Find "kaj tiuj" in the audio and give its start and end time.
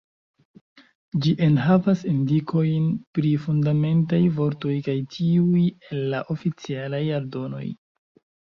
4.89-5.67